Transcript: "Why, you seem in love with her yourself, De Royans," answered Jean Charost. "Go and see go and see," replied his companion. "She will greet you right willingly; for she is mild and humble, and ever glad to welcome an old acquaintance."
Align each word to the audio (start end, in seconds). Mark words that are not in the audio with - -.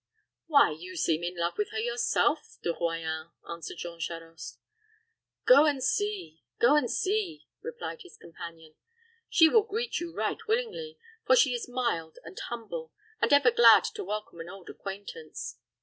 "Why, 0.47 0.71
you 0.71 0.95
seem 0.95 1.23
in 1.23 1.37
love 1.37 1.59
with 1.59 1.69
her 1.69 1.77
yourself, 1.79 2.57
De 2.63 2.73
Royans," 2.73 3.29
answered 3.47 3.77
Jean 3.77 3.99
Charost. 3.99 4.57
"Go 5.45 5.67
and 5.67 5.83
see 5.83 6.41
go 6.57 6.75
and 6.75 6.89
see," 6.89 7.45
replied 7.61 8.01
his 8.01 8.17
companion. 8.17 8.73
"She 9.29 9.47
will 9.47 9.61
greet 9.61 9.99
you 9.99 10.11
right 10.11 10.39
willingly; 10.47 10.97
for 11.27 11.35
she 11.35 11.53
is 11.53 11.69
mild 11.69 12.17
and 12.23 12.39
humble, 12.39 12.91
and 13.21 13.31
ever 13.31 13.51
glad 13.51 13.83
to 13.93 14.03
welcome 14.03 14.39
an 14.39 14.49
old 14.49 14.71
acquaintance." 14.71 15.59